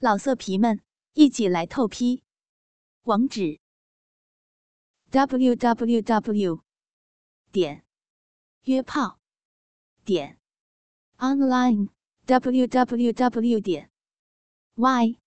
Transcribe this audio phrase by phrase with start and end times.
[0.00, 0.80] 老色皮们，
[1.14, 2.22] 一起来透批！
[3.02, 3.58] 网址
[5.10, 6.62] ：w w w
[7.50, 7.84] 点
[8.62, 9.18] 约炮
[10.04, 10.38] 点
[11.16, 11.88] online
[12.26, 13.90] w w w 点
[14.76, 15.18] y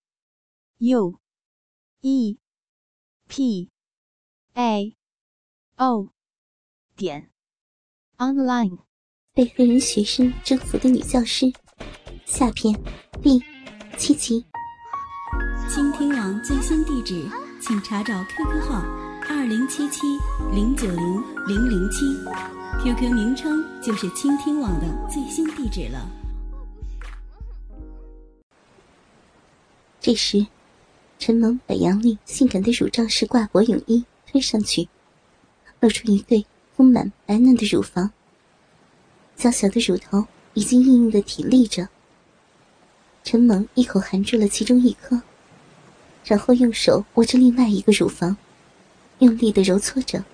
[0.78, 1.20] u
[2.00, 2.38] e
[3.28, 3.70] p
[4.54, 4.96] a
[5.76, 6.14] o
[6.96, 7.30] 点
[8.16, 8.78] online。
[9.34, 11.52] 被黑人学生征服的女教师，
[12.24, 12.74] 下篇
[13.22, 13.38] 第
[13.98, 14.46] 七集。
[15.68, 17.26] 倾听网最新地址，
[17.60, 18.82] 请查找 QQ 号
[19.28, 20.18] 二零七七
[20.54, 22.14] 零九零零零七
[22.82, 26.08] ，QQ 名称就是倾听网的最新地址了。
[30.00, 30.46] 这时，
[31.18, 34.88] 陈萌把杨丽性感的乳罩式挂脖泳衣推上去，
[35.80, 36.44] 露出一对
[36.76, 38.10] 丰满白嫩的乳房，
[39.36, 41.88] 娇小的乳头已经硬硬的挺立着。
[43.24, 45.22] 陈萌一口含住了其中一颗。
[46.24, 48.36] 然后用手握着另外一个乳房，
[49.18, 50.24] 用力的揉搓着。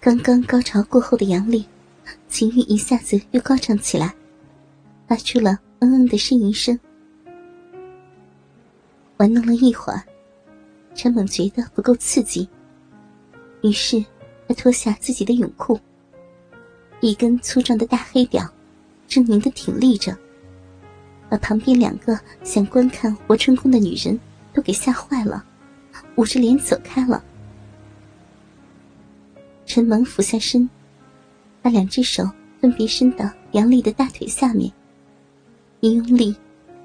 [0.00, 1.64] 刚刚高潮过后的杨丽，
[2.28, 4.14] 情欲一下子又高涨起来，
[5.08, 6.78] 发出了嗯嗯的呻吟声。
[9.16, 10.02] 玩弄了一会儿，
[10.94, 12.46] 陈猛觉得不够刺激，
[13.62, 14.04] 于是
[14.46, 15.80] 他脱下自己的泳裤，
[17.00, 18.42] 一根粗壮的大黑屌，
[19.08, 20.14] 狰狞的挺立着，
[21.30, 24.20] 把旁边两个想观看活春宫的女人。
[24.54, 25.44] 都给吓坏了，
[26.14, 27.22] 捂着脸走开了。
[29.66, 30.68] 陈萌俯下身，
[31.60, 32.24] 把两只手
[32.60, 34.72] 分别伸到杨丽的大腿下面，
[35.80, 36.34] 一用力，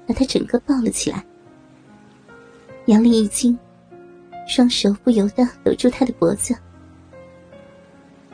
[0.06, 1.24] 把她整个抱了起来。
[2.86, 3.56] 杨丽一惊，
[4.48, 6.56] 双手不由得搂住他的脖子。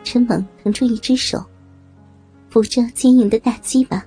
[0.02, 1.44] 陈猛腾出一只手，
[2.48, 4.02] 扶着坚硬的大鸡巴，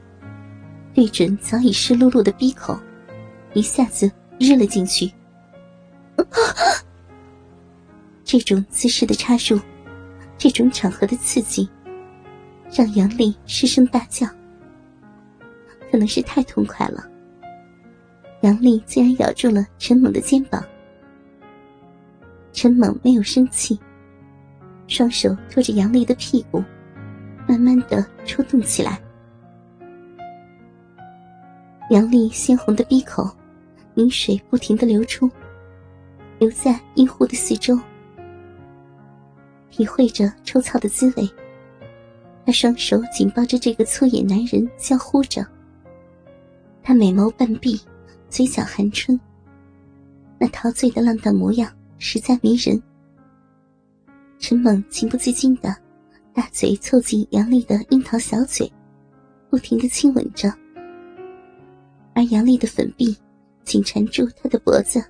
[0.93, 2.79] 对准早已湿漉漉的鼻口，
[3.53, 5.11] 一下子日了进去。
[8.23, 9.59] 这种姿势的插入，
[10.37, 11.69] 这种场合的刺激，
[12.71, 14.27] 让杨丽失声大叫。
[15.91, 17.03] 可能是太痛快了，
[18.41, 20.63] 杨丽竟然咬住了陈猛的肩膀。
[22.53, 23.79] 陈猛没有生气，
[24.87, 26.63] 双手托着杨丽的屁股，
[27.47, 29.01] 慢慢的抽动起来。
[31.89, 33.27] 杨丽鲜红的鼻口，
[33.95, 35.27] 饮水不停的流出。
[36.39, 37.77] 留在阴户的四周，
[39.69, 41.29] 体会着抽草的滋味。
[42.45, 45.45] 他双手紧抱着这个粗野男人，娇呼着。
[46.81, 47.79] 他美眸半闭，
[48.29, 49.19] 嘴角含春，
[50.39, 52.81] 那陶醉的浪荡模样实在迷人。
[54.39, 55.75] 陈猛情不自禁的，
[56.33, 58.71] 大嘴凑近杨丽的樱桃小嘴，
[59.49, 60.51] 不停的亲吻着，
[62.15, 63.15] 而杨丽的粉臂
[63.63, 65.03] 紧缠住他的脖子。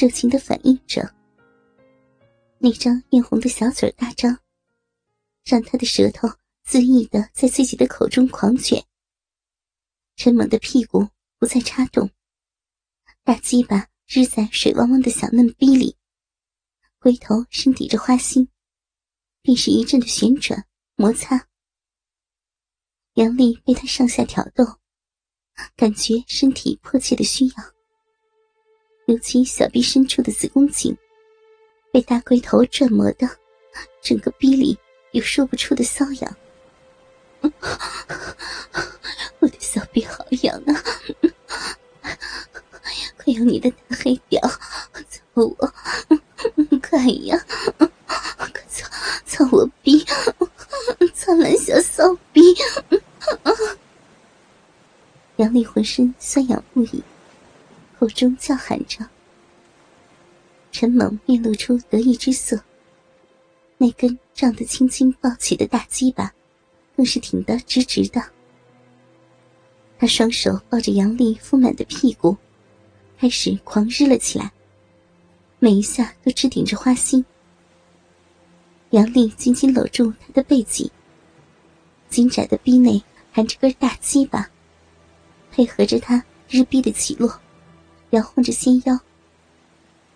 [0.00, 1.12] 热情的反应着，
[2.58, 4.38] 那张艳红的小嘴大张，
[5.44, 6.28] 让他的舌头
[6.64, 8.80] 恣意的在自己的口中狂卷。
[10.14, 12.08] 陈猛的屁股不再插动，
[13.24, 15.96] 大鸡巴日在水汪汪的小嫩逼里，
[17.00, 18.48] 龟头深抵着花心，
[19.42, 20.64] 便是一阵的旋转
[20.94, 21.48] 摩擦。
[23.14, 24.64] 杨丽被他上下挑逗，
[25.74, 27.77] 感觉身体迫切的需要。
[29.08, 30.94] 尤其小臂深处的子宫颈，
[31.90, 33.26] 被大龟头转磨的，
[34.02, 34.78] 整个逼里
[35.12, 36.36] 有说不出的瘙痒。
[39.40, 40.84] 我的小臂好痒啊！
[43.16, 44.38] 快用你的大黑屌
[45.08, 45.72] 操我，
[46.82, 47.42] 快呀！
[47.78, 47.88] 快
[48.68, 48.86] 操
[49.24, 50.04] 操我逼，
[51.14, 52.42] 操烂小骚逼！
[55.36, 57.02] 杨丽浑身酸痒不已。
[58.08, 59.06] 口中叫喊着，
[60.72, 62.58] 陈猛面露出得意之色。
[63.76, 66.32] 那根胀得青筋暴起的大鸡巴，
[66.96, 68.22] 更是挺得直直的。
[69.98, 72.34] 他双手抱着杨丽丰满的屁股，
[73.18, 74.50] 开始狂日了起来，
[75.58, 77.22] 每一下都直顶着花心。
[78.90, 80.90] 杨丽紧紧搂住他的背脊，
[82.08, 83.02] 紧窄的逼内
[83.32, 84.50] 含着根大鸡巴，
[85.52, 87.38] 配合着他日逼的起落。
[88.10, 88.98] 摇晃着纤腰，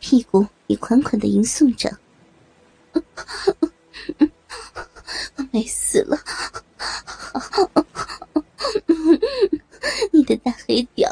[0.00, 1.98] 屁股也款款的吟诵着
[5.52, 6.18] ：“美死了，
[10.10, 11.10] 你的大黑屌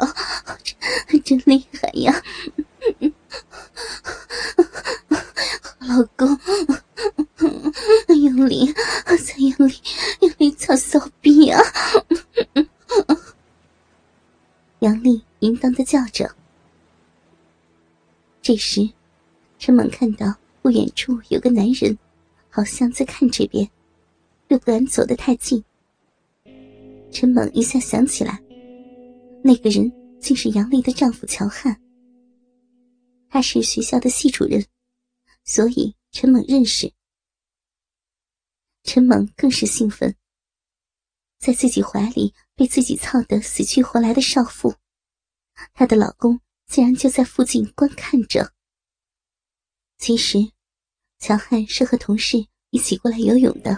[1.07, 2.19] 真真厉害呀，
[5.79, 6.39] 老公，
[8.07, 8.73] 用力，
[9.05, 9.79] 再用力，
[10.21, 11.61] 用力操骚逼啊！”
[14.79, 16.35] 杨丽淫荡的叫着。
[18.51, 18.81] 这时，
[19.59, 21.97] 陈猛看到不远处有个男人，
[22.49, 23.65] 好像在看这边，
[24.49, 25.63] 又不敢走得太近。
[27.13, 28.43] 陈猛一下想起来，
[29.41, 29.89] 那个人
[30.19, 31.81] 竟是杨丽的丈夫乔汉。
[33.29, 34.61] 他是学校的系主任，
[35.45, 36.91] 所以陈猛认识。
[38.83, 40.13] 陈猛更是兴奋，
[41.39, 44.75] 在自己怀里被自己操得死去活来的少妇，
[45.73, 48.49] 她的老公竟然就在附近观看着。
[49.97, 50.39] 其实，
[51.19, 52.37] 乔汉是和同事
[52.69, 53.77] 一起过来游泳的，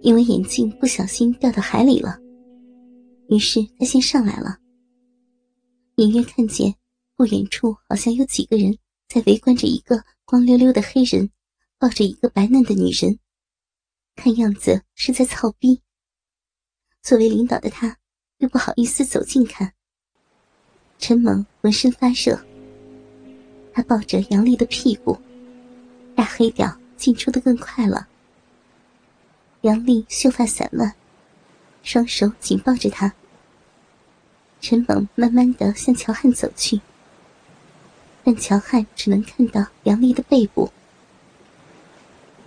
[0.00, 2.16] 因为眼镜不小心掉到海里了，
[3.28, 4.56] 于是他先上来了，
[5.96, 6.72] 隐约看见。
[7.16, 8.76] 不远处好像有几个人
[9.08, 11.30] 在围观着一个光溜溜的黑人，
[11.78, 13.18] 抱着一个白嫩的女人，
[14.16, 15.80] 看样子是在操逼。
[17.02, 17.98] 作为领导的他，
[18.38, 19.73] 又不好意思走近看。
[20.98, 22.38] 陈猛浑身发热，
[23.72, 25.18] 他抱着杨丽的屁股，
[26.14, 28.08] 大黑屌进出的更快了。
[29.62, 30.94] 杨丽秀发散乱，
[31.82, 33.12] 双手紧抱着他。
[34.60, 36.80] 陈猛慢慢的向乔汉走去。
[38.22, 40.70] 但乔汉只能看到杨丽的背部。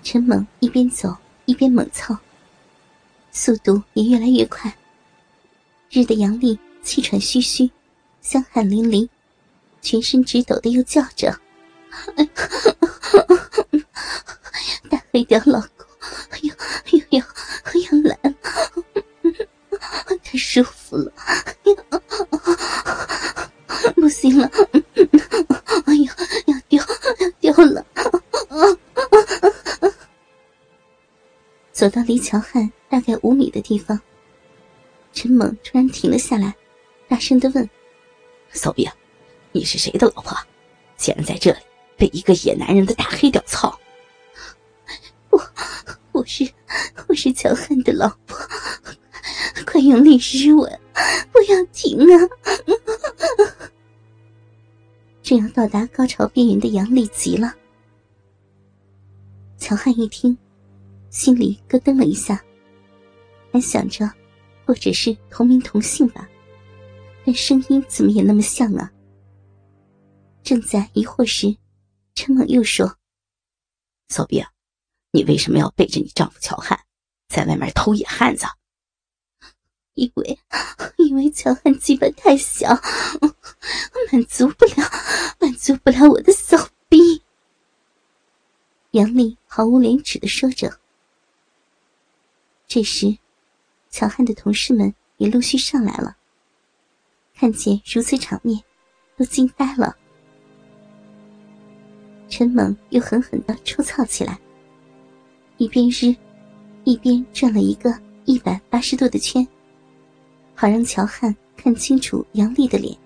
[0.01, 1.15] 陈猛一边走
[1.45, 2.17] 一边猛操，
[3.31, 4.75] 速度也越来越快。
[5.91, 7.69] 日的杨丽气喘吁吁，
[8.27, 9.07] 香汗淋漓，
[9.81, 11.33] 全身直抖的又叫着
[14.91, 15.69] ：“大黑屌老公，
[16.31, 17.21] 哎呦哎呦
[17.63, 18.35] 哎呦来了，
[20.21, 21.09] 太舒服了，
[23.95, 24.51] 不行了，
[25.85, 26.11] 哎呦，
[26.47, 26.83] 要丢
[27.39, 27.85] 掉了。”
[31.71, 33.97] 走到离乔汉大概五米的地方，
[35.13, 36.53] 陈猛突然停了下来，
[37.07, 37.69] 大声的问
[38.51, 38.89] ：“骚逼，
[39.51, 40.37] 你是谁的老婆？
[40.97, 41.57] 竟然在这里
[41.97, 43.79] 被一个野男人的大黑屌操
[45.29, 45.39] ？”“我，
[46.11, 46.49] 我是，
[47.07, 48.37] 我是乔汉的老婆，
[49.65, 50.79] 快用力湿吻，
[51.31, 52.29] 不要停啊！”
[55.21, 57.53] 正要到达高潮边缘的杨丽急了，
[59.57, 60.37] 乔汉一听。
[61.09, 62.43] 心里咯噔了一下，
[63.51, 64.07] 还想着，
[64.65, 66.29] 或者是同名同姓吧，
[67.27, 68.89] 那声音怎么也那么像啊！
[70.43, 71.57] 正在疑惑时，
[72.15, 72.97] 陈猛又说
[74.07, 74.41] ：“骚逼，
[75.11, 76.79] 你为什么要背着你丈夫乔汉，
[77.27, 78.45] 在外面偷野汉子
[79.95, 80.39] ？”“因为，
[80.95, 82.69] 因为乔汉鸡巴太小，
[84.09, 84.89] 满足不了，
[85.41, 86.57] 满足不了我的骚
[86.87, 87.21] 逼。”
[88.91, 90.79] 杨丽毫无廉耻的说着。
[92.67, 93.17] 这时，
[93.89, 96.15] 乔汉的同事们也陆续上来了。
[97.39, 98.59] 看见如此场面，
[99.15, 99.95] 都惊呆了。
[102.27, 104.39] 陈猛又狠狠的抽操起来，
[105.57, 106.15] 一边日，
[106.83, 107.93] 一边转了一个
[108.25, 109.47] 一百八十度的圈，
[110.55, 112.97] 好让乔汉看清楚杨丽的脸。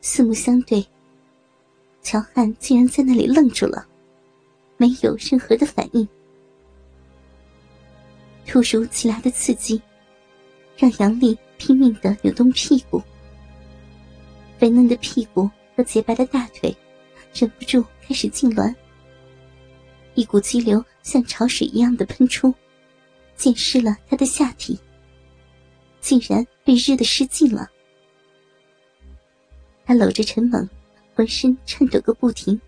[0.00, 0.84] 四目相对，
[2.02, 3.86] 乔汉竟然在那里愣住了，
[4.76, 6.06] 没有任何的反应。
[8.44, 9.80] 突如其来的刺激，
[10.76, 13.02] 让杨丽拼命的扭动屁股，
[14.58, 16.74] 肥嫩的屁股和洁白的大腿，
[17.34, 18.74] 忍不住开始痉挛。
[20.14, 22.54] 一股激流像潮水一样的喷出，
[23.36, 24.78] 溅湿了他的下体，
[26.00, 27.70] 竟然被热的失禁了。
[29.84, 30.68] 他搂着陈猛，
[31.14, 32.60] 浑身颤抖个不停。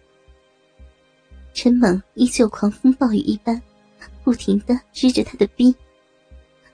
[1.55, 3.61] 陈猛依旧狂风暴雨一般。
[4.23, 5.73] 不停的支着他的逼，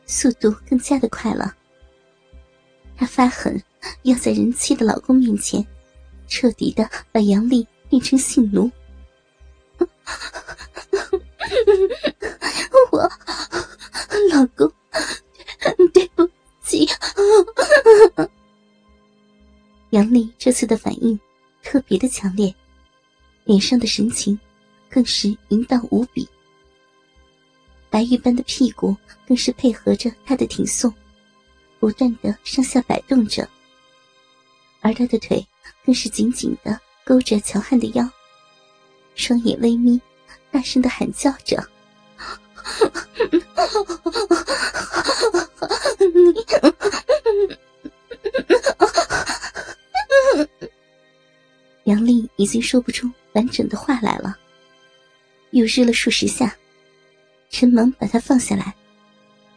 [0.06, 1.54] 速度更加的快了。
[2.96, 3.62] 他发狠，
[4.02, 5.66] 要在人妻的老公面前，
[6.28, 8.70] 彻底的把杨丽变成性奴。
[12.92, 13.00] 我，
[14.30, 14.72] 老公，
[15.92, 16.28] 对不
[16.62, 16.86] 起。
[19.90, 21.18] 杨丽这次的反应
[21.62, 22.54] 特别的强烈，
[23.44, 24.38] 脸上的神情
[24.88, 26.28] 更是淫荡无比。
[27.90, 28.96] 白玉般的屁股
[29.26, 30.92] 更是配合着他的挺送，
[31.82, 33.48] 不断的上下摆动着，
[34.82, 35.44] 而他的腿
[35.84, 38.08] 更是紧紧的勾着乔汉的腰，
[39.16, 40.00] 双眼微眯，
[40.52, 41.56] 大声的喊叫着
[51.82, 54.38] ：“杨丽已经说不出完整的话来了，
[55.50, 56.56] 又日了数十下。
[57.50, 58.72] 陈萌把他放下来，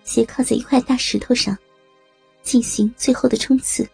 [0.04, 1.56] 斜靠在一块大石头上，
[2.46, 3.86] 进行最后的冲刺。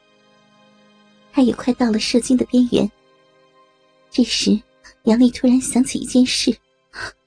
[1.34, 2.92] 他也快到了射精的边缘。
[4.12, 4.62] 这时，
[5.06, 6.56] 杨丽突然想起一件事：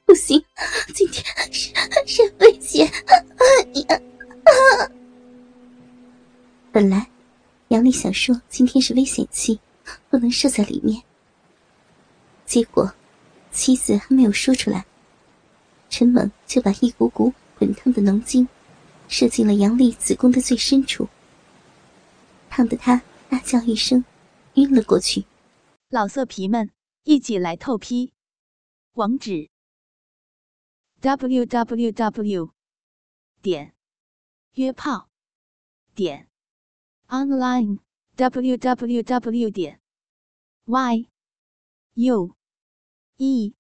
[0.05, 0.41] 不行，
[0.95, 1.73] 今天是
[2.07, 2.87] 是危险！
[2.87, 4.01] 呀
[4.45, 4.53] 啊！
[6.71, 7.09] 本来，
[7.69, 9.59] 杨丽想说今天是危险期，
[10.11, 11.03] 不能射在里面。
[12.45, 12.93] 结果，
[13.51, 14.85] 妻子还没有说出来，
[15.89, 18.47] 陈猛就把一股股滚烫的浓精
[19.09, 21.09] 射进了杨丽子宫的最深处，
[22.55, 24.05] 烫的他大叫一声，
[24.55, 25.27] 晕了过去。
[25.89, 26.71] 老色皮们，
[27.03, 28.13] 一起来透批！
[28.93, 29.51] 网址
[31.01, 32.55] ：w w w.
[33.43, 33.75] 点
[34.53, 35.11] 约炮
[35.97, 36.31] 点
[37.09, 37.81] online
[38.15, 39.51] w w w.
[39.51, 39.81] 点
[40.67, 41.09] y
[41.95, 42.37] u
[43.17, 43.55] e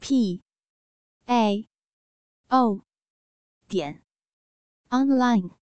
[0.00, 0.42] p
[1.26, 1.68] a
[2.48, 2.84] o
[3.68, 4.02] 点
[4.88, 5.59] online。